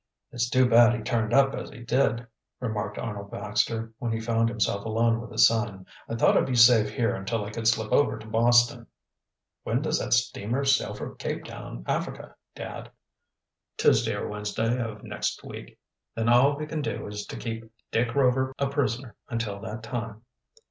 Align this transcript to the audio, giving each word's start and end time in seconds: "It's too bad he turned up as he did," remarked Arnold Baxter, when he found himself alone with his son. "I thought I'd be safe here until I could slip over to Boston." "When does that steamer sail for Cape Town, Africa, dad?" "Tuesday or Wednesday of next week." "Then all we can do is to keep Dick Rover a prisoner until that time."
"It's 0.31 0.49
too 0.49 0.67
bad 0.67 0.95
he 0.95 1.03
turned 1.03 1.31
up 1.31 1.53
as 1.53 1.69
he 1.69 1.81
did," 1.83 2.25
remarked 2.59 2.97
Arnold 2.97 3.29
Baxter, 3.29 3.93
when 3.99 4.11
he 4.11 4.19
found 4.19 4.49
himself 4.49 4.83
alone 4.83 5.21
with 5.21 5.31
his 5.31 5.45
son. 5.45 5.85
"I 6.09 6.15
thought 6.15 6.35
I'd 6.35 6.47
be 6.47 6.55
safe 6.55 6.89
here 6.89 7.13
until 7.13 7.45
I 7.45 7.51
could 7.51 7.67
slip 7.67 7.91
over 7.91 8.17
to 8.17 8.25
Boston." 8.25 8.87
"When 9.61 9.83
does 9.83 9.99
that 9.99 10.13
steamer 10.13 10.65
sail 10.65 10.95
for 10.95 11.13
Cape 11.17 11.43
Town, 11.45 11.83
Africa, 11.85 12.35
dad?" 12.55 12.89
"Tuesday 13.77 14.15
or 14.15 14.27
Wednesday 14.27 14.81
of 14.81 15.03
next 15.03 15.43
week." 15.43 15.77
"Then 16.15 16.29
all 16.29 16.57
we 16.57 16.65
can 16.65 16.81
do 16.81 17.05
is 17.05 17.27
to 17.27 17.37
keep 17.37 17.71
Dick 17.91 18.15
Rover 18.15 18.55
a 18.57 18.67
prisoner 18.69 19.15
until 19.29 19.59
that 19.59 19.83
time." 19.83 20.23